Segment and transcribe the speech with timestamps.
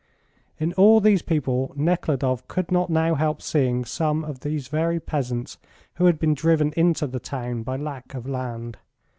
[0.59, 5.59] In all these people Nekhludoff could not now help seeing some of these very peasants
[6.01, 8.77] who had been driven into the town by lack of land.